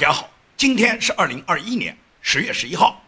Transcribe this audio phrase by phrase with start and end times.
[0.00, 3.04] 大家好，今天是二零二一年十月十一号。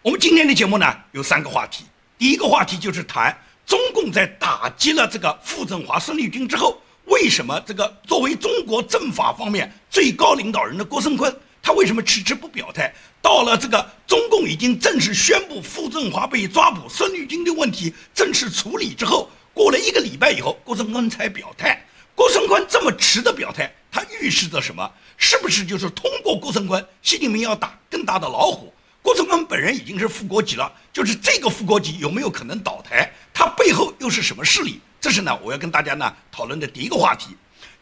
[0.00, 1.84] 我们今天的节目呢有三个话题，
[2.16, 3.36] 第一个话题就是谈
[3.66, 12.94] 中共在打击了这个傅政华、孙立军之后，为什么这个作为中国政法方面最高领导人的郭声琨，他为什么迟迟不表态？
[13.20, 21.84] 到了这个中共已经正式宣布傅政华被抓捕、孙立军的问题正式处理之后，过了一个礼拜以后，郭声琨才表态。
[22.14, 24.90] 郭声琨这么迟的表态，它预示着什么？
[25.16, 28.72] 是不是就是通过郭声琨，习近平要打更大的老虎？
[29.00, 33.10] 郭声琨本人已经是副国级了，就是这个副国级有没有可能倒台？
[33.32, 34.80] 他背后又是什么势力？
[35.00, 37.36] 这是呢，我要跟大家呢讨论的第一个话题。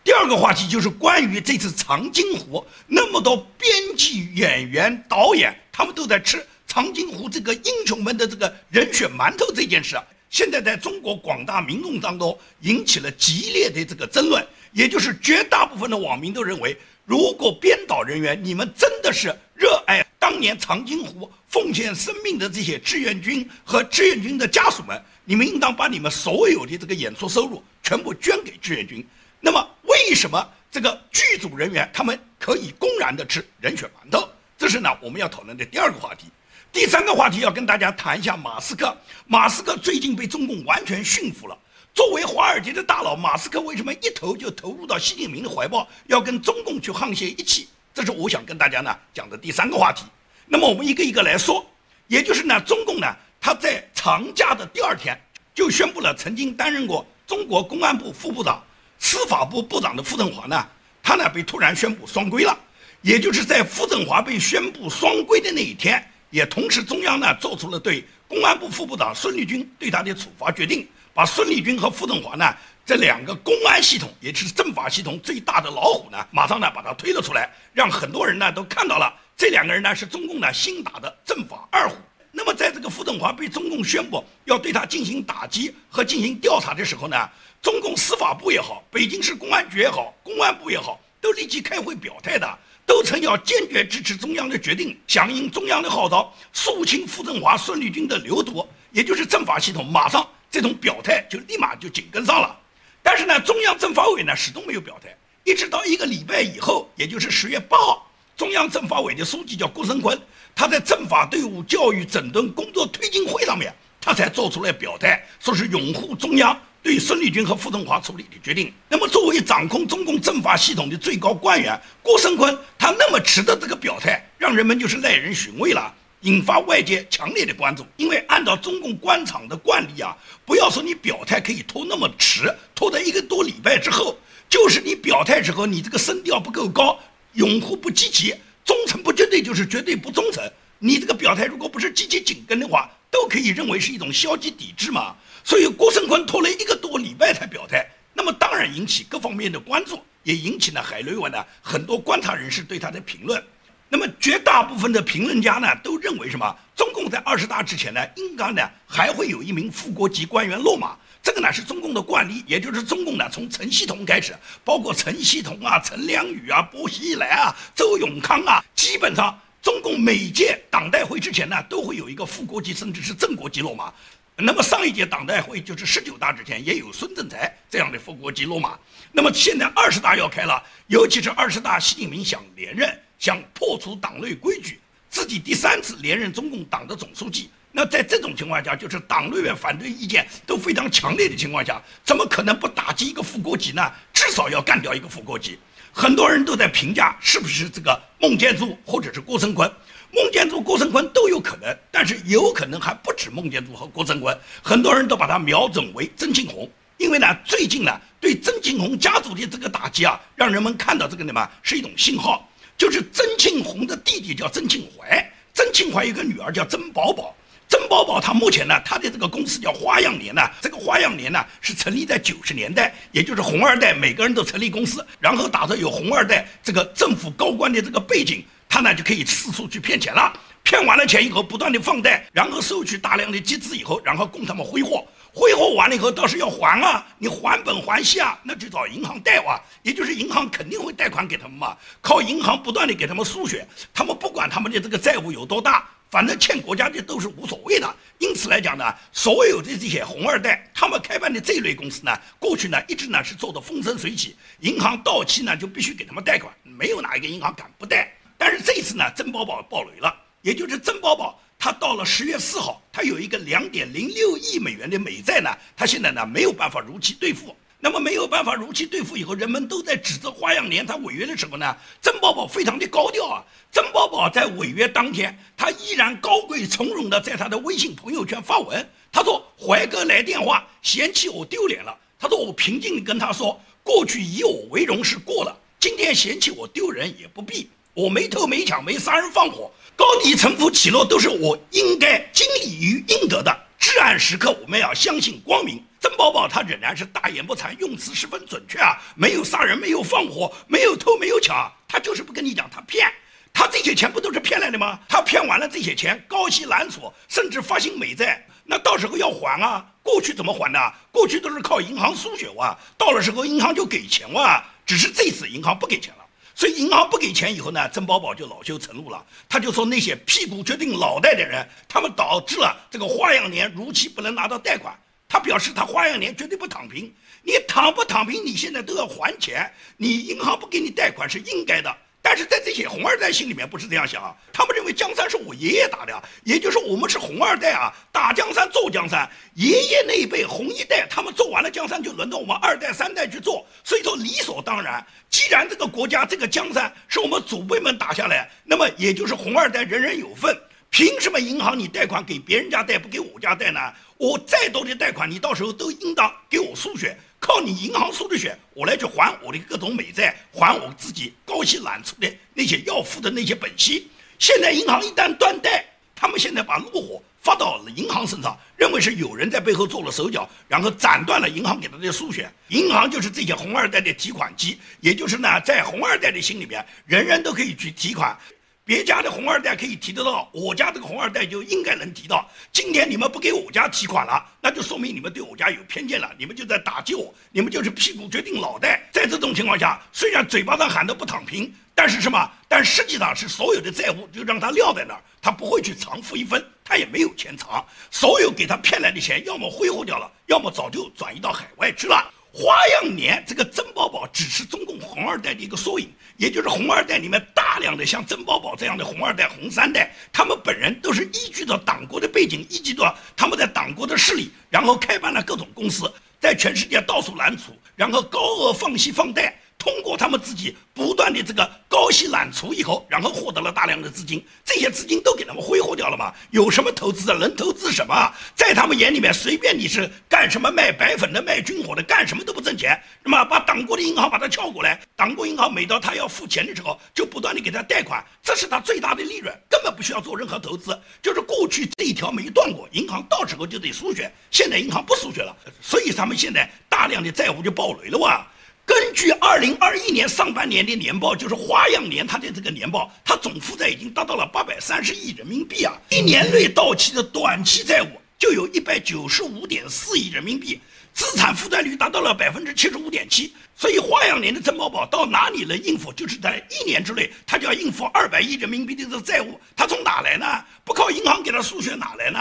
[0.05, 10.05] 第二个话题就是关于这次长津湖那么多编剧、演员、导演，他们都在吃长津湖这个英雄们的这个人血馒头这件事啊。
[10.29, 29.07] 现在在中国广大民众当中引起了激烈的这个争论，也就是绝大部分的网民都认为，如果编导人员你们真的是热爱当年长津湖奉献生命的这些志愿军和志愿军的家属们，你们应当把你们所有的这个演出收入全部捐给志愿军。
[29.41, 34.29] 那么，为什么这个剧组人员他们可以公然的吃人血馒头？
[34.59, 36.27] 这是呢我们要讨论的第二个话题。
[36.75, 38.95] 第三个话题要跟大家谈一下马斯克。
[39.29, 41.57] 马斯克最近被中共完全驯服了。
[41.95, 47.69] 作为华尔街的大佬，马斯克为什么一头就投入到习近平的怀抱，要跟中共去沆瀣一气？
[47.95, 50.03] 这是我想跟大家呢讲的第三个话题。
[50.47, 51.65] 那么我们一个一个来说，
[52.09, 53.07] 也就是呢，中共呢，
[53.41, 55.17] 他在长假的第二天
[55.55, 58.61] 就宣布了，曾经担任过中国公安部副部长、
[58.99, 60.67] 司法部部长的傅政华呢，
[61.05, 62.59] 他呢被突然宣布双规了。
[63.01, 66.05] 也就是在傅政华被宣布双规的那一天。
[66.35, 72.45] 也同时，中央呢做出了对公安部副部长孙立军对他的处罚决定，把孙立军和傅政华呢
[72.85, 81.95] 这两个公安系统，也就是政法系统最大的老虎呢，马上呢把他推了出来，让很多人呢都看到了这两个人呢是中共呢新打的政法二虎。
[82.33, 87.17] 那么在这个傅政华被中共宣布要对他进行打击和进行调查的时候呢，
[87.63, 92.59] 中共司法部也好，北京市公安局也好，公安部也好，都立即开会表态的。
[92.87, 102.59] 都曾要坚决支持中央的决定，响应中央的号召，肃清傅政华、孙立军的流毒，也就是政法系统马上这种表态就立马就紧跟上了。
[103.03, 110.19] 但是呢，中央政法委呢始终没有表态，一直到一个礼拜以后，也就是十月八号，中央政法委的书记叫郭声琨，
[110.55, 116.59] 他在政法队伍教育整顿工作推进会上面，他才做出来表态，说是拥护中央。
[116.85, 125.91] 对孙立军和傅政华处理的决定，那么作为掌控中共政法系统的最高官员郭声琨，他那么迟的这个表态，让人们就是耐人寻味了，
[126.21, 127.87] 引发外界强烈的关注。
[127.97, 134.19] 因为按照中共官场的惯例啊，不要说你表态可以拖那么迟，拖到一个多礼拜之后，
[134.51, 137.01] 就是你表态之后，你这个声调不够高，
[137.33, 140.45] 拥护不积极，忠诚不绝对就是绝对不忠诚。
[140.81, 145.15] 你这个表态如果不是积极紧跟的话，都可以认为是一种消极抵制嘛。
[145.45, 153.41] 所以郭声琨拖了一个多礼拜才表态，那么当然引起各方面的关注，也引起了海内外呢很多观察人士对他的评论。
[153.89, 156.57] 那么绝大部分的评论家呢都认为什么？
[156.75, 173.91] 中共在二十大之前呢，应该呢还会有一名副国级官员落马，这个呢是中共的惯例，也就是中共呢从陈希同开始，包括陈希同啊、陈良宇啊、薄熙来啊、周永康啊，基本上中共每届党代会之前呢都会有一个副国级甚至是正国级落马。
[174.37, 178.79] 那么上一届党代会就是十九大之前也有孙政才这样的副国级落马。
[179.11, 187.49] 那么现在二十大要开了，尤其是二十大，习近平想连任，想破除党内规矩，自己第三次连任中共党的总书记。
[187.73, 193.91] 那在这种情况下，就是党内外反对意见都非常强烈的情况下，怎么可能不打击一个副国级呢？
[194.13, 195.59] 至少要干掉一个副国级。
[195.97, 199.71] 很多人都在评价是不是这个孟建柱或者是郭声琨。
[200.13, 206.69] 孟建柱、郭声琨都有可能，但是有可能还不止孟建柱和郭声琨，很多人都把他瞄准为曾庆红，
[206.99, 217.33] 因为呢，最近呢，对曾庆红家族的这个打击啊，让人们看到这个什么是一种信号，就是曾庆红的弟弟叫曾庆怀，曾庆怀有个女儿叫曾宝宝，
[217.75, 228.45] 曾宝宝他目前呢，他的这个公司叫花样年呢，这个花样年呢是成立在九十年代，也就是红二代每个人都成立公司，然后打着有红二代这个政府高官的这个背景。
[228.69, 230.33] 他呢就可以四处去骗钱了，
[230.63, 247.97] 骗完了钱以后，不断的放贷，然后收取大量的集资以后，然后供他们挥霍，挥霍完了以后，倒是要还啊，你还本还息啊，那就找银行贷哇，也就是银行肯定会贷款给他们嘛，靠银行不断的给他们输血，他们不管他们的这个债务有多大，反正欠国家的都是无所谓的。
[248.19, 258.13] 因此来讲呢，所有的这些红二代，他们开办的这类公司呢，过去呢一直呢是做的风生水起，银行到期呢就必须给他们贷款，没有哪一个银行敢不贷。
[258.39, 267.57] 但是这次呢，曾宝宝爆雷了，也就是曾宝宝他到了十月四号，他有一个两点零六亿美元的美债呢，他现在呢没有办法如期兑付。
[267.85, 273.45] 那么没有办法如期兑付以后，人们都在指责花样年他违约的时候呢，曾宝宝非常的高调啊。
[273.71, 287.69] 曾宝宝在违约当天，他依然高贵从容的在他的微信朋友圈发文，他说：“怀哥来电话，嫌弃我丢脸了。”他说：“我平静的跟他说，过去以我为荣是过了，今天嫌弃我丢人也不必。
[287.93, 293.55] 我没偷没抢没杀人放火，高低沉浮起落都是我应该经历与应得的。
[293.79, 303.11] 至暗时刻，我们要相信光明。”曾宝宝他仍然是大言不惭，用词十分准确啊，没有杀人，没有放火，没有偷，没有抢，他就是不跟你讲，他骗，
[303.55, 305.01] 他这些钱不都是骗来的吗？
[305.09, 309.83] 他骗完了这些钱，高息揽储，甚至发行美债，那到时候要还啊。
[310.03, 310.95] 过去怎么还的？
[311.11, 316.25] 过去都是靠银行输血哇，到了时候银行就给钱哇，只是这次银行不给钱了，
[316.55, 324.95] 所以银行不给钱以后呢，曾宝宝就恼羞成怒了，他就说那些屁股决定脑袋的人，他们导致了这个花样年如期不能拿到贷款。
[325.29, 327.13] 他表示，他花样年绝对不躺平。
[327.43, 329.71] 你躺不躺平，你现在都要还钱。
[329.97, 331.95] 你银行不给你贷款是应该的。
[332.23, 339.31] 但是在这些红二代心里面不是这样想啊，他们认为江山是我爷爷打的，也就是我们是红二代啊，打江山做江山。
[339.57, 343.67] 爷爷那一辈红一代，他们做完了江山，就轮到我们二代三代去做。
[343.85, 350.59] 所以说理所当然，既然这个国家这个江山是我们祖辈们打下来，那么也就是红二代人人有份。
[350.95, 353.81] 凭什么银行你贷款给别人家贷不给我家贷呢？
[354.17, 364.09] 我再多的贷款，你到时候都应当给我输血，靠你银行输的血，我来去还我的各种美债，还我自己高息揽储的那些要付的那些本息。
[364.39, 372.49] 现在银行一旦断贷，他们现在把怒火发到了银行身上，认为是有人在背后做了手脚，然后斩断了银行给他的输血。
[372.69, 378.39] 银行就是这些红二代的提款机，也就是呢，在红二代的心里边，人人都可以去提款。
[378.87, 382.47] 别家的红二代可以提得到，我家这个红二代就应该能提到。
[382.71, 389.09] 今天你们不给我家提款了，那就说明你们对我家有偏见了，你们就在打击我，你们就是屁股决定脑袋。
[389.11, 392.51] 在这种情况下，虽然嘴巴上喊的不躺平，但是什么？
[392.69, 397.83] 但实际上是所有的债务就让他撂在那儿，他不会去偿付一分，他也没有钱偿。
[398.11, 402.31] 所有给他骗来的钱，要么挥霍掉了，要么早就转移到海外去了。
[402.57, 416.09] 花样年这个曾宝宝只是中共红二代的一个缩影，也就是红二代里面大量的像曾宝宝这样的红二代、红三代，他们本人都是依据着党国的背景，依据着他们在党国的势力，然后开办了各种公司，
[416.41, 419.59] 在全世界到处揽储，然后高额放息放贷。
[419.79, 426.33] 通过他们自己不断的这个高息揽储以后，然后获得了大量的资金，这些资金都给他们挥霍掉了嘛？
[426.51, 427.35] 有什么投资的？
[427.35, 428.33] 能投资什么？
[428.55, 432.99] 在他们眼里面，随便你是干什么卖白粉的、卖军火的，干什么都不挣钱。
[433.23, 440.99] 那么把党国的银行把它撬过来，党国银行每到他要付钱的时候，就不断的给他贷款，这是他最大的利润，根本不需要做任何投资。
[441.21, 448.47] 就是过去这一条没断过，银行到时候就得输血，现在银行不输血了，所以他们现在大量的债务就暴雷了哇。
[448.87, 455.95] 根据二零二一年上半年的年报，就是花样年，它的这个年报，它总负债已经达到了八百三十亿人民币啊！
[456.11, 458.09] 一年内到期的短期债务
[458.39, 460.79] 就有一百九十五点四亿人民币，
[461.15, 463.55] 资产负债率达到了百分之七十五点七。
[463.77, 466.13] 所以花样年的曾宝宝到哪里能应付？
[466.13, 470.47] 就是在一年之内，他就要应付二百亿人民币的这个债务，他从哪来呢？
[470.85, 472.39] 不靠银行给他输血哪来呢？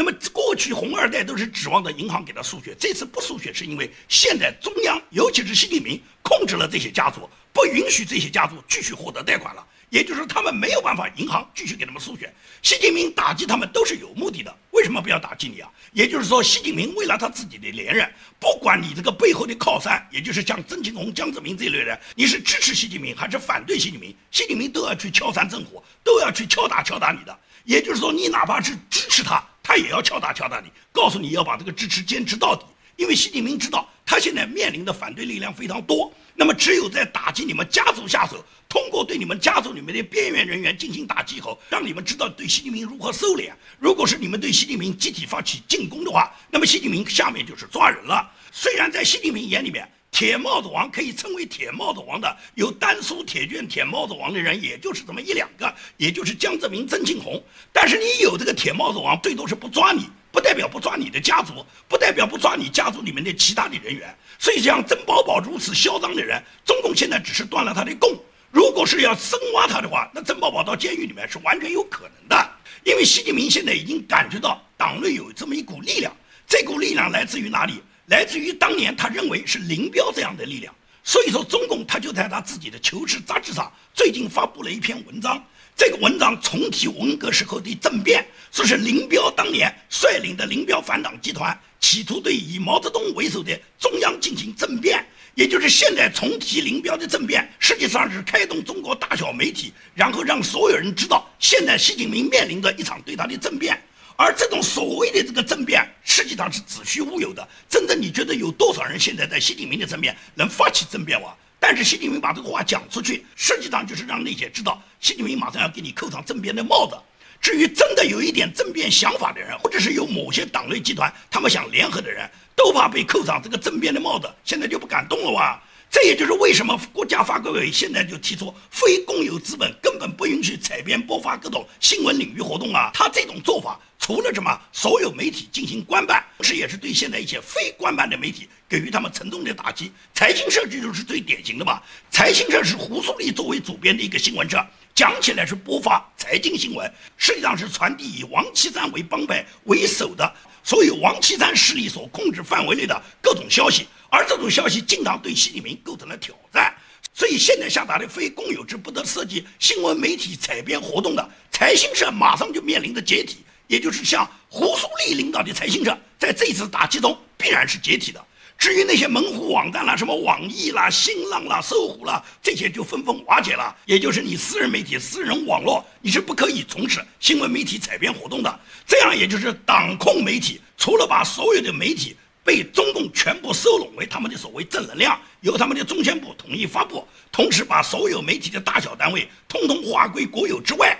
[0.00, 12.32] 那么过去红二代都是指望着银行给他输血，这次不输血是因为现在中央，尤其是习近平控制了这些家族，不允许这些家族继续获得贷款了，也就是说他们没有办法，银行继续给他们输血。
[12.62, 15.70] 习近平打击他们都是有目的的，为什么不要打击你啊？
[15.92, 27.38] 也就是说，习近平为了他自己的连任，不管你这个背后的靠山，也就是像曾庆红、江泽民这类人，你是支持习近平还是反对习近平，习近平都要去敲山震虎，都要去敲打敲打你的。
[27.64, 29.44] 也就是说，你哪怕是支持他。
[29.70, 43.52] 他也要敲打敲打你，告诉你要把这个支持坚持到底，因为习近平知道他现在面临的反对力量非常多，那么只有在打击你们家族下手，通过对你们家族里面的边缘人员进行打击以后，让你们知道对习近平如何收敛。
[43.78, 48.28] 如果是你们对习近平集体发起进攻的话，那么习近平下面就是抓人了。
[48.50, 57.42] 虽然在习近平眼里面，铁帽子王可以称为铁帽子王的，有丹书铁卷铁帽子王的人，也就是这么一两个，也就是江泽民、曾庆红。
[57.72, 64.14] 但是你有这个铁帽子王，最多是不抓你，不代表不抓你的家族，不代表不抓你家族里面的其他的人员。
[64.38, 68.12] 所以像曾宝宝如此嚣张的人，中共现在只是断了他的供。
[68.50, 72.50] 如果是要深挖他的话，那曾宝宝到监狱里面是完全有可能的。
[72.82, 76.12] 因为习近平现在已经感觉到党内有这么一股力量，
[76.48, 77.80] 这股力量来自于哪里？
[78.10, 80.74] 来自于当年他认为是林彪这样的力量。
[81.04, 85.42] 所以说，中共他就在他自己的《求是》杂志上最近发布了一篇文章。
[85.76, 95.02] 这个文章重提文革时候的政变，说是林彪当年率领的林彪反党集团企图对以毛泽东为首的中央进行政变，
[95.36, 103.80] 也就是现在重提林彪的政变，实际上是开动中国大小媒体，然后让所有人知道，现在习近平面临着一场对他的政变。
[104.20, 107.48] 而这种所谓的这个政变，实际上是子虚乌有的。
[107.70, 111.34] 真的，你觉得有多少人现在在习近平的身边能发起政变哇？
[111.58, 116.94] 但是习近平把这个话讲出去，实际上就是让那些知道习近平马上要给你扣上政变的帽子。
[117.40, 125.58] 至于真的有一点政变想法的人，或者是有某些党内集团他们想联合的人，都怕被扣上这个政变的帽子，现在就不敢动了哇。
[125.90, 132.90] 这也就是为什么国家发改委现在就提出，非公有资本根本不允许采编播发各种新闻领域活动啊。
[132.94, 133.78] 他这种做法。
[134.02, 139.92] 除了什么，所有媒体进行官办，同时也是对现在一些非官办的媒体给予他们沉重的打击。
[140.14, 141.82] 财经社这就是最典型的嘛。
[142.10, 156.74] 财经社是胡苏立作为主编的一个新闻社，讲起来是播发财经新闻，实际上是传递以王岐山为帮派为首的所有王岐山势力所控制范围内的各种消息，而这种消息经常对习近平构成了挑战。
[157.12, 163.38] 所以现在下达的非公有制不得涉及新闻媒体采编活动的财新社，马上就面临着解体。
[163.66, 168.20] 也就是像胡苏立领导的财新社，在这次打击中必然是解体的。
[168.60, 173.74] 至于那些门户网站啦，什么网易啦、新浪啦、搜狐啦，这些就纷纷瓦解了。
[173.86, 178.60] 也就是你私人媒体、私人网络，你是不可以从事新闻媒体采编活动的。
[178.86, 182.14] 这样，也就是党控媒体，除了把所有的媒体
[182.44, 190.94] 被中共全部收拢为他们的所谓正能量，由他们的中宣部统一发布，同时把所有媒体的大小单位通通划归国有之外。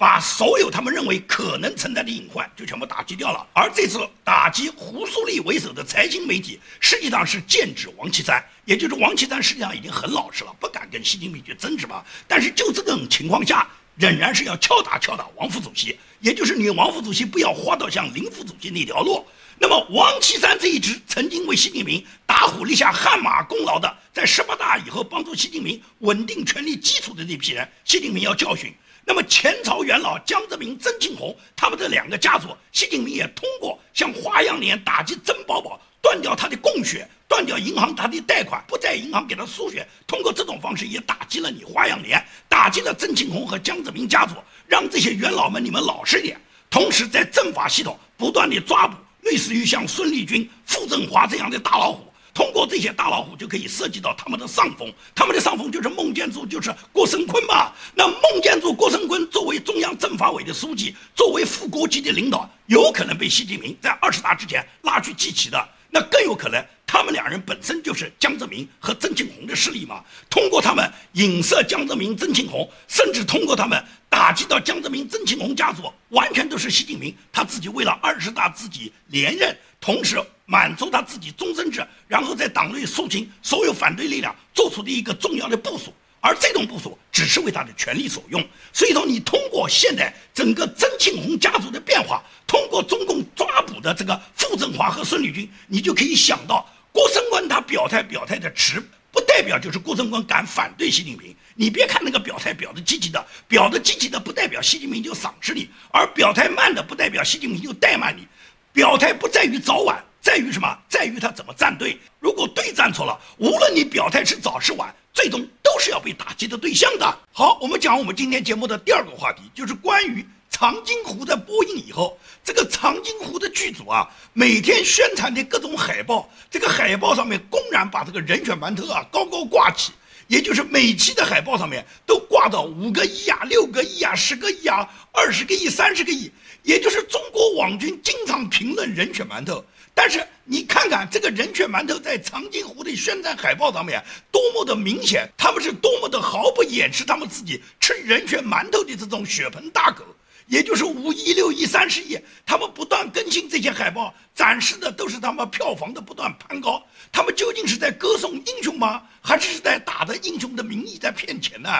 [0.00, 12.02] 把所有他们认为可能存在的隐患就全部打击掉了，而这次打击胡苏立为首的财经媒体，实际上是剑指王岐山，也就是王岐山实际上已经很老实了，不敢跟习近平去争执吧。
[12.26, 19.22] 但是就这种情况下，仍然是要敲打敲打王副主席，也就是你王副主席不要花到像林副主席那条路。
[19.58, 28.74] 那么王岐山这一支曾经为习近平打虎立下汗马功劳的，在十八大以后帮助习近平稳定权力基础的那批人，习近平要教训。
[29.04, 44.34] 那么前朝元老江泽民、曾庆红他们这两个家族，习近平也通过像花样年打击曾宝宝，断掉他的供血，断掉银行他的贷款，不在银行给他输血，通过这种方式也打击了你花样年，打击了曾庆红和江泽民家族，
[44.66, 46.40] 让这些元老们你们老实点。
[46.68, 52.09] 同时在政法系统不断的抓捕类似于像孙立军、傅政华这样的大老虎。
[52.32, 57.72] 通过这些大老虎就可以涉及到他们的上峰，他们的上峰就是孟建柱，就是郭声琨嘛。
[57.94, 65.68] 那孟建柱、郭声琨作为中央政法委的书记，作为副国级的领导，有可能被习近平在二十大之前拉去记旗的。
[65.92, 70.04] 那更有可能，他们两人本身就是江泽民和曾庆红的势力嘛。
[70.30, 73.84] 通过他们影射江泽民、曾庆红，甚至通过他们
[74.20, 80.22] 打击到江泽民、曾庆红家族，完全都是习近平他自己为了二十大自己连任，同时。
[80.44, 88.44] 满足他自己终身制，然后在党内肃清所有反对力量做出的一个重要的部署，而这种部署只是为他的权力所用。
[88.72, 101.34] 所以说，你通过现在整个曾庆红家族的变化，通过中共抓捕的这个傅政华和孙立军，你就可以想到，郭声琨他表态表态的迟，不代表就是郭声琨敢反对习近平。
[101.54, 108.26] 你别看那个表态表的积极的，表的积极的不代表习近平就赏识你，而表态慢的不代表习近平就怠慢你。
[108.72, 110.02] 表态不在于早晚。
[110.22, 110.78] 在于什么？
[110.86, 111.98] 在于他怎么站队。
[112.18, 117.18] 如果队站错了，无论你表态是早是晚，最终都是要被打击的对象的。
[117.32, 120.20] 好，我们讲我们今天节目的第二个话题，就是关于
[120.60, 129.90] 《长津湖》在播映以后，这个《长津湖》的剧组啊，每天宣传的各种海报，这个海报上面公然把这个人血馒头啊高高挂起，
[130.26, 136.30] 也就是每期的海报上面都挂到五个亿啊、六个亿啊、十个亿啊、二十个亿、三十个亿，
[136.62, 139.64] 也就是中国网军经常评论人血馒头。
[139.94, 150.04] 但是你看看这个人血馒头在长津湖的宣传海报上面多么的明显，他们是多么的毫不掩饰他们自己吃人血馒头的这种血盆大口，
[150.50, 156.82] 也就是五亿、六亿、三十亿，他们不断更新这些海报，展示的都是他们票房的不断攀高。
[157.12, 159.00] 他们究竟是在歌颂英雄吗？
[159.22, 161.70] 还是在打着英雄的名义在骗钱呢？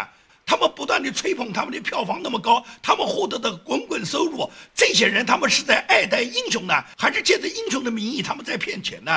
[0.47, 9.13] 他们不断的吹捧他们的票房那么高，他们获得的滚滚收入，这些人他们是在爱戴英雄呢，还是借着英雄的名义他们在骗钱呢？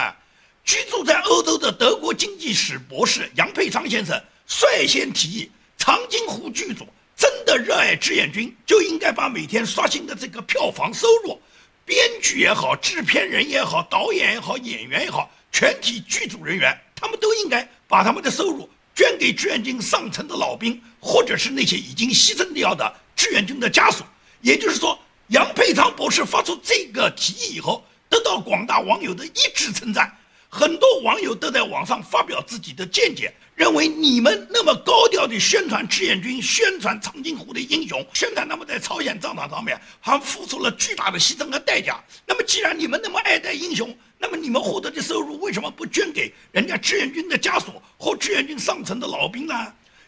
[0.65, 6.87] 居住在欧洲的德国经济史博士杨佩昌先生率先提议，长津湖剧组
[7.23, 11.41] 真的热爱志愿军，就应该把每天刷新的这个票房收入，
[11.85, 24.03] 编剧也好，制片人也好，导演也好，演员也好，全体剧组人员他们都应该把他们的收入捐给志愿军上层的老兵，或者是那些已经牺牲掉的志愿军的家属。
[24.41, 30.13] 也就是说，杨佩昌博士发出这个提议以后，得到广大网友的一致称赞。
[30.49, 42.03] 很多网友都在网上发表自己的见解，认为你们那么高调的宣传志愿军、宣传长津湖的英雄，宣传他们在朝鲜战场上面还付出了巨大的牺牲和代价。
[42.25, 49.53] 那么，既然你们那么爱戴英雄，那么你们获得的收入为什么不捐给人家志愿军的家属或志愿军上层的老兵呢？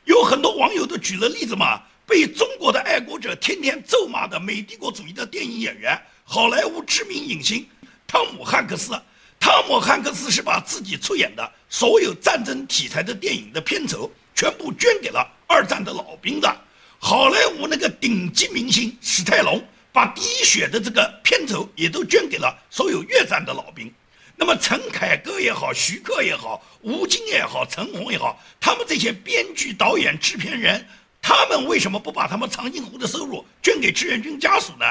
[0.05, 7.67] 有很多网友都举了例子嘛，被中国的爱国者天天咒骂的美帝国主义的电影演员、好莱坞知名影星
[8.07, 8.99] 汤姆汉克斯。
[9.39, 16.55] 汤姆·汉克斯是把自己出演的所有战争题材的电影的片酬全部捐给了二战的老兵的。
[16.97, 23.93] 好莱坞那个顶级明星史泰龙把《第一血》的这个片酬也都捐给了所有越战的老兵。
[24.35, 30.85] 那么陈凯歌也好，徐克也好，吴京也好，陈红也好，他们这些编剧、导演、制片人，
[31.21, 34.85] 他们为什么不把他们长津湖的收入捐给志愿军家属呢？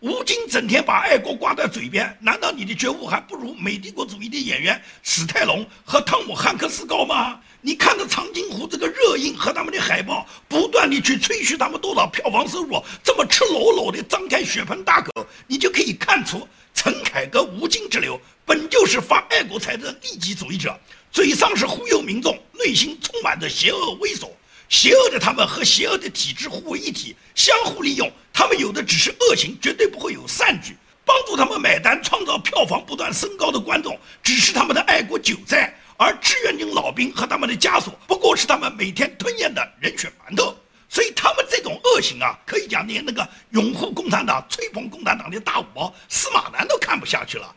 [0.00, 7.40] 吴京整天把爱国挂在嘴边，难道你的觉悟还不如美帝国主义的演员史泰龙和汤姆汉克斯高吗？
[7.62, 20.78] 你看着长津湖这个热映和他们的海报，不断的去吹嘘他们多少票房收入，这么赤裸裸的张开血盆大口，你就可以看出陈凯歌、吴京之流本就是发爱国财的利己主义者，
[21.10, 24.28] 嘴上是忽悠民众，内心充满着邪恶猥琐。
[24.68, 28.10] 邪恶的他们和邪恶的体制互为一体，相互利用。
[28.32, 30.76] 他们有的只是恶行，绝对不会有善举。
[31.04, 35.72] 帮助他们买单、创造票房不断升高的观众，只是他们的爱国韭菜。
[35.96, 40.54] 而志愿军老兵和他们的家属，不过是他们每天吞咽的人血馒头。
[40.88, 47.54] 所以他们这种恶行啊，可以讲连那个拥护共产党、吹捧共产党的大五毛司马南都看不下去了。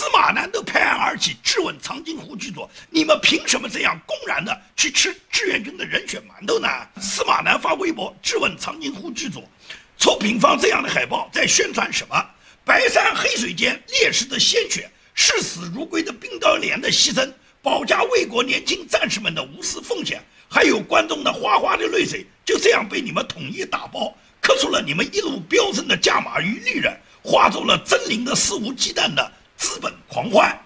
[0.00, 6.66] 司马南都拍案而起，质问长津湖剧组：“你们凭什么这样公然的去吃志愿军的人血馒头呢？”
[6.98, 9.46] 司马南发微博质问长津湖剧组
[10.00, 12.16] ：“出品方这样的海报在宣传什么？
[12.64, 26.90] 白山黑水间烈士的鲜血，视死如归的冰刀连的牺牲，保家卫国年轻战士们的无私奉献，还有观众的哗哗的泪水，就这样被你们统一打包，刻出了你们一路飙升的价码与利润，
[27.22, 30.58] 化作了狰狞的肆无忌惮的。”资本狂欢，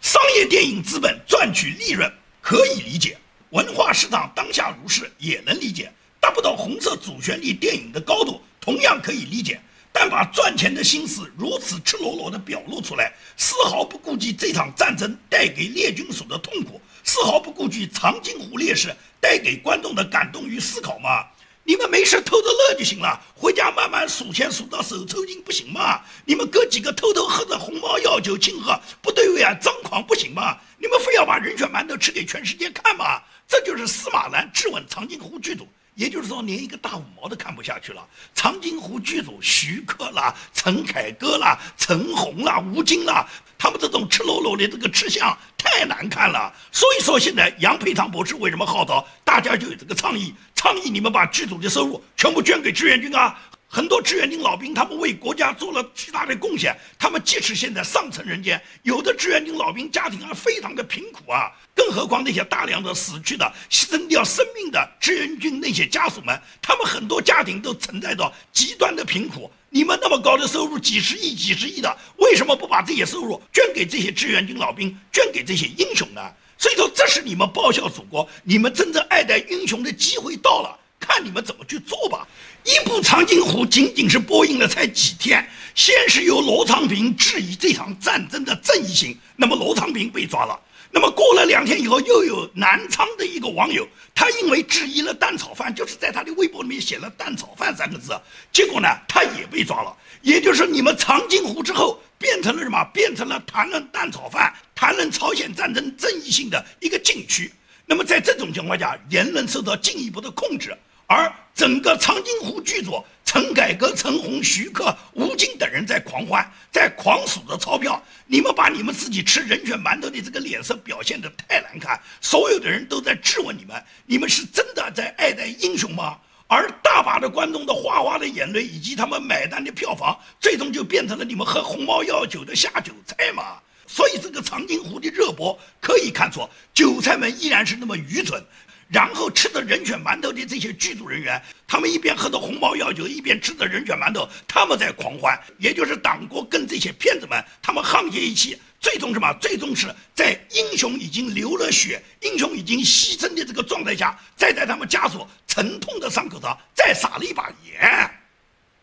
[0.00, 3.18] 商业电影资本赚取利润可以理解，
[3.50, 9.60] 文化市场当下如是也能理解，达不到红色主旋律电影的高度同样可以理解。
[9.92, 21.26] 但把赚钱的心思如此赤裸裸地表露出来，丝毫不顾及这场战争带给列军属的痛苦，丝毫不顾及长津湖烈士带给观众的感动与思考吗？
[21.68, 26.00] 你们没事偷偷乐就行了，回家慢慢数钱数到手抽筋不行吗？
[26.24, 30.56] 你们哥几个偷偷喝着红毛药酒庆贺，不对味啊，张狂不行吗？
[30.78, 33.20] 你们非要把人血馒头吃给全世界看吗？
[33.46, 38.02] 这就是司马南质问长津湖剧组，也就是说连一个大五毛都看不下去了。
[38.34, 43.28] 长津湖剧组徐克啦、陈凯歌啦、陈红啦、吴京啦。
[43.58, 50.32] 他们这种赤裸裸的这个吃相太难看了，所以说现在杨培堂博士为什么号召大家就有这个倡议？
[50.54, 53.38] 倡议你们把剧组的收入全部捐给志愿军啊！
[53.70, 56.74] 很多志愿军老兵，他们为国家做了巨大的贡献。
[56.98, 69.48] 他们即使现在上层人间，有的志愿军老兵家庭啊非常的贫苦啊，更何况那些大量的死去的、牺牲掉生命的志愿军那些家属们，他们很多家庭都存在着极端的贫苦。
[69.70, 76.20] 你们那么高的收入，几十亿、几十亿的，为什么不把这些收入捐给这些志愿军老兵，捐给这些英雄呢？
[76.58, 82.26] 所以说，这是你们报效祖国、你们真正爱戴英雄的机会到了，看你们怎么去做吧。
[82.64, 90.58] 一部《长津湖》仅仅是播映了才几天，先是由罗昌平质疑这场战争的正义性，那么罗昌平被抓了。
[90.90, 98.18] 那么过了两天以后，又有南昌的一个网友，他因为质疑了蛋炒饭，就是在他的微博里面写了“蛋炒饭”三个字，
[98.52, 99.94] 结果呢，他也被抓了。
[100.22, 102.82] 也就是，你们长津湖之后变成了什么？
[102.92, 107.52] 变成了谈论蛋炒饭、谈论朝鲜战争正义性的一个禁区。
[107.86, 110.76] 那么在这种情况下，言论受到进一步的控制。
[111.06, 118.02] 而整个长津湖剧组，陈凯歌、陈红、徐克、吴京等人在狂欢，在狂数着钞票。
[118.26, 126.16] 你们把你们自己吃人血馒头的这个脸色表现得太难看，所有的人都在质问你们：你们是真的在爱戴英雄吗？
[126.46, 133.58] 而大把的观众的哗哗的眼泪，以及他们买单的票房，最终就变成了你们喝红毛药酒的下酒菜嘛。
[133.86, 138.42] 所以这个长津湖的热播可以看出，韭菜们依然是那么愚蠢。
[138.88, 145.38] 然后吃着人血馒头的这些剧组人员，他们一边喝着红毛药酒，一边吃着人血馒头，他们在狂欢。
[145.58, 149.30] 也就是党国跟这些骗子们，他们沆瀣一气，最终什么？
[149.40, 158.10] 最终是在英雄已经流了血、英雄已经牺牲的这个状态下，再在他们家属沉痛的伤口上再撒了一把盐。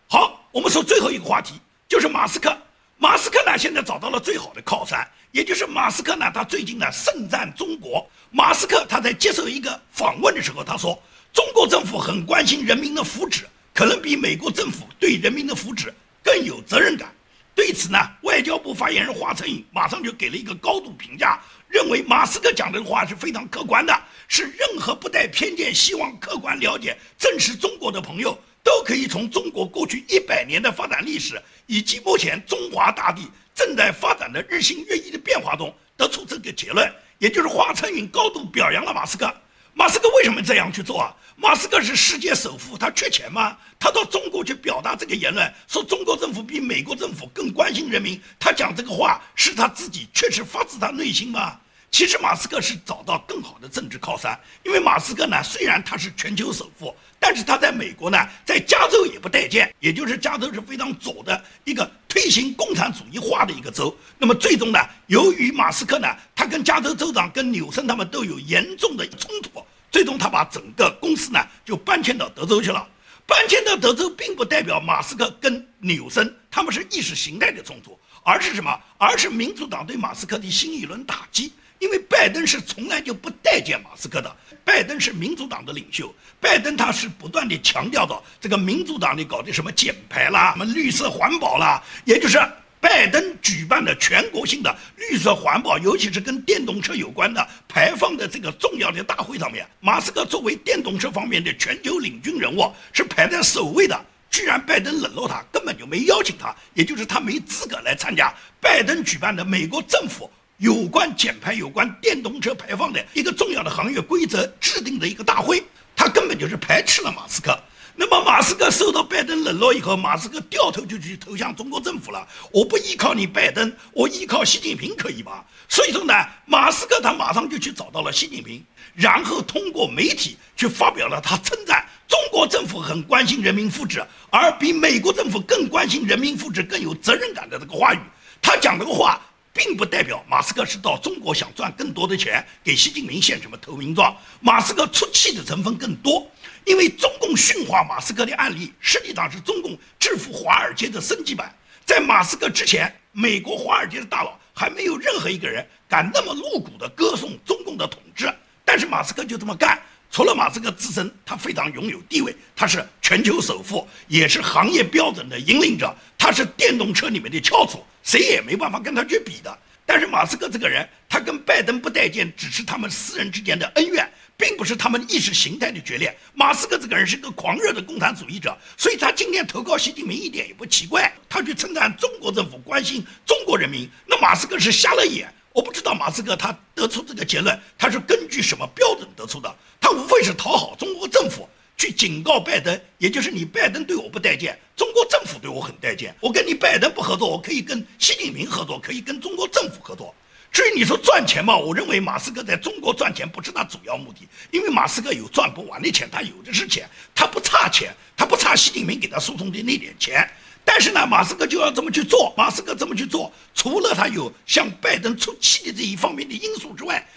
[0.07, 1.55] 好，我们说最后一个话题，
[1.89, 2.55] 就是马斯克。
[2.97, 5.05] 马斯克呢，现在找到了最好的靠山，
[5.35, 8.09] 也就是马斯克呢，他最近呢盛赞中国。
[8.31, 10.97] 马斯克他在接受一个访问的时候，他说
[11.33, 13.41] 中国政府很关心人民的福祉，
[13.73, 15.91] 可能比美国政府对人民的福祉
[16.23, 17.13] 更有责任感。
[17.53, 23.93] 对此呢，外交部发言人华春莹马上就给了一个高度评价，认为马斯克讲的话是非常客观的，
[24.29, 28.39] 是任何不带偏见、希望客观了解、正视中国的朋友。
[28.63, 33.21] 都可以从中国过去一百年的发展历史，以及目前中华大地
[33.55, 36.93] 正在发展的日新月异的变化中，得出这个结论。
[37.17, 39.33] 也就是华春莹高度表扬了马斯克。
[39.73, 41.15] 马斯克为什么这样去做啊？
[41.37, 43.57] 马斯克是世界首富，他缺钱吗？
[43.79, 51.57] 他到中国去表达这个言论，说中国政府比美国政府更关心人民，他讲这个话是他自己确实发自他内心吗？
[51.91, 63.95] 其实马斯克是找到更好的政治靠山，因为马斯克呢，虽然他是全球首富，但是他在美国呢，在加州也不待见，也就是加州是非常左的一个推行共产主义化的一个州。
[64.17, 72.85] 那么最终呢，由于马斯克呢，他跟加州州长跟纽森他们都有严重的冲突，最终他把整个公司呢就搬迁到德州去了。
[73.25, 78.77] 搬迁到德州，并不代表马斯克跟纽森他们是意识形态的冲突，而是什么？
[78.97, 81.53] 而是民主党对马斯克的新一轮打击。
[81.79, 92.39] 因为拜登是从来就不待见马斯克的，拜登是民主党的领袖，拜登他是不断的强调到这个民主党的搞的什么减排啦、什么绿色环保啦，也就是
[92.79, 110.29] 拜登举办的全国性的绿色环保，尤其是跟电动车有关的排放的这个重要的大会上面，马斯克作为电动车方面的全球领军人物是排在首位的，居然拜登冷落他，根本就没邀请他，也就是他没资格来参加拜登举办的美国政府。
[110.57, 115.61] 有关减排、有关电动车排放的一个重要的行业规则制定的一个大会，
[115.95, 117.57] 他根本就是排斥了马斯克。
[117.97, 122.25] 那么马斯克受到拜登冷落以后，马斯克掉头就去投向中国政府了。
[122.51, 125.45] 我不依靠你拜登，我依靠习近平可以吧？
[125.67, 126.13] 所以说呢，
[126.45, 128.63] 马斯克他马上就去找到了习近平，
[128.93, 137.99] 然后通过媒体去发表了他称赞中国政府很关心人民福祉，而比美国政府更关心人民福祉、更有责任感的这个话语。
[138.41, 139.19] 他讲这个话。
[139.55, 144.13] 并不代表马斯克是到中国想赚更多的钱，给习近平献什么投名状。
[144.41, 146.29] 马斯克出气的成分更多，
[146.65, 151.55] 因为中共驯化马斯克的案例，实际上是中共制服华尔街的升级版。
[151.85, 158.29] 在马斯克之前，美国华尔街的大佬还没有任何一个人敢那么露骨地歌颂中共的统治，
[158.65, 159.81] 但是马斯克就这么干。
[160.15, 169.59] 除了马斯克自身，他非常拥有地位，他是全球首富，也是行业标准的引领者，他是电动车里面的翘楚，谁也没办法跟他去比的。
[169.85, 176.17] 但是马斯克这个人，他跟拜登不待见，只是他们私人之间的恩怨，并不是他们意识形态的决裂。
[176.33, 181.11] 马斯克这个人是个狂热的共产主义者，所以他今天投靠习近平一点也不奇怪。
[181.27, 185.27] 他去称赞中国政府关心中国人民，那马斯克是瞎了眼。
[185.55, 189.55] 我不知道马斯克他得出这个结论，他是根据什么标准得出的？
[189.79, 196.13] 他无非是讨好中国政府，去警告拜登，也就是你拜登对我不待见，中国政府对我很待见。
[196.19, 200.13] 我跟你拜登不合作，我可以跟习近平合作，可以跟中国政府合作。
[200.51, 210.29] 至于你说赚钱嘛，我认为马斯克在中国赚钱不是他主要目的，因为马斯克有赚不完的钱，他有的是钱，他不差钱，他不差习近平给他输送的那点钱。
[210.65, 212.33] 但是呢，马斯克就要这么去做。
[212.35, 217.07] 马斯克这么去做，除了他有向拜登出气的这一方面的因素之外，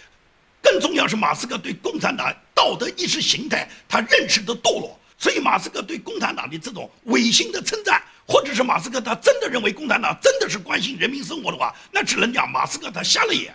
[0.61, 4.97] 更重要是马斯克对共产党道德意识形态他认识的堕落。
[5.17, 13.53] 所以，马斯克对共产党的这种违心的称赞，或者是马斯克他真的认为共产党真的是关心人民生活的话，那只能讲马斯克他瞎了眼。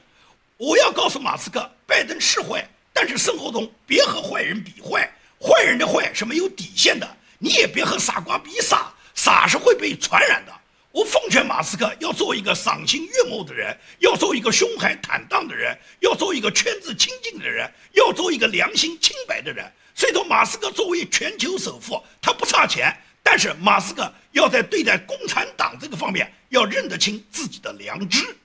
[0.59, 8.93] 我要告诉马斯克，拜登是坏，但是生活中别和坏人比坏，坏人的坏是没有底线的，你也别和傻瓜比傻。
[9.15, 10.53] 傻是会被传染的。
[10.91, 19.69] 我奉劝马斯克要做一个赏心悦目的人，要做一个胸怀坦荡的人，要做一个圈子清净的人，要做一个良心清白的人。
[19.95, 28.37] 所以说，马斯克作为全球首富，他不差钱，但是马斯克要在对待共产党这个方面要认得清自己的良知。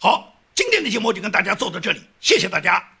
[0.00, 2.99] 好，今天的节目就跟大家做到这里，谢谢大家。